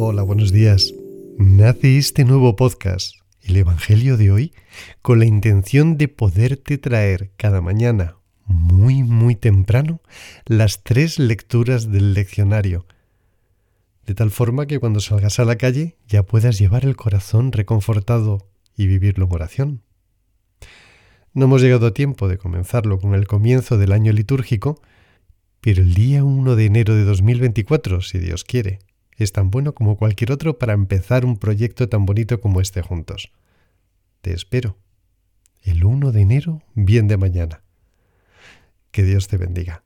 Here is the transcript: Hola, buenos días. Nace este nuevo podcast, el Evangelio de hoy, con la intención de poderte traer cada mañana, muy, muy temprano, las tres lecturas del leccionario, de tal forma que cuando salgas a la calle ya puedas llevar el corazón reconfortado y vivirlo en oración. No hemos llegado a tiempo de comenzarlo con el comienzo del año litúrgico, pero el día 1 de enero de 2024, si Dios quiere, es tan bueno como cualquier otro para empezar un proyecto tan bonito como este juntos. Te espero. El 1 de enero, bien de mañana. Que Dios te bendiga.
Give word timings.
Hola, 0.00 0.22
buenos 0.22 0.52
días. 0.52 0.94
Nace 1.38 1.98
este 1.98 2.24
nuevo 2.24 2.54
podcast, 2.54 3.16
el 3.42 3.56
Evangelio 3.56 4.16
de 4.16 4.30
hoy, 4.30 4.52
con 5.02 5.18
la 5.18 5.24
intención 5.24 5.98
de 5.98 6.06
poderte 6.06 6.78
traer 6.78 7.32
cada 7.36 7.60
mañana, 7.62 8.14
muy, 8.46 9.02
muy 9.02 9.34
temprano, 9.34 10.00
las 10.46 10.84
tres 10.84 11.18
lecturas 11.18 11.90
del 11.90 12.14
leccionario, 12.14 12.86
de 14.06 14.14
tal 14.14 14.30
forma 14.30 14.66
que 14.66 14.78
cuando 14.78 15.00
salgas 15.00 15.40
a 15.40 15.44
la 15.44 15.56
calle 15.56 15.96
ya 16.06 16.22
puedas 16.22 16.60
llevar 16.60 16.84
el 16.84 16.94
corazón 16.94 17.50
reconfortado 17.50 18.46
y 18.76 18.86
vivirlo 18.86 19.26
en 19.26 19.32
oración. 19.32 19.82
No 21.34 21.46
hemos 21.46 21.60
llegado 21.60 21.88
a 21.88 21.92
tiempo 21.92 22.28
de 22.28 22.38
comenzarlo 22.38 23.00
con 23.00 23.14
el 23.14 23.26
comienzo 23.26 23.78
del 23.78 23.90
año 23.90 24.12
litúrgico, 24.12 24.80
pero 25.60 25.82
el 25.82 25.94
día 25.94 26.22
1 26.22 26.54
de 26.54 26.66
enero 26.66 26.94
de 26.94 27.02
2024, 27.02 28.00
si 28.00 28.18
Dios 28.20 28.44
quiere, 28.44 28.78
es 29.18 29.32
tan 29.32 29.50
bueno 29.50 29.74
como 29.74 29.96
cualquier 29.96 30.32
otro 30.32 30.58
para 30.58 30.72
empezar 30.72 31.24
un 31.24 31.36
proyecto 31.36 31.88
tan 31.88 32.06
bonito 32.06 32.40
como 32.40 32.60
este 32.60 32.82
juntos. 32.82 33.32
Te 34.20 34.32
espero. 34.32 34.78
El 35.62 35.84
1 35.84 36.12
de 36.12 36.20
enero, 36.20 36.62
bien 36.74 37.08
de 37.08 37.16
mañana. 37.16 37.62
Que 38.92 39.02
Dios 39.02 39.28
te 39.28 39.36
bendiga. 39.36 39.82